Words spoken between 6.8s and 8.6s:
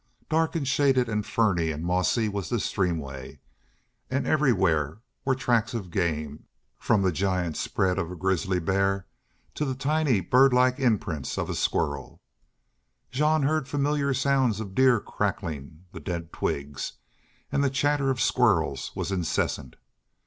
the giant spread of a grizzly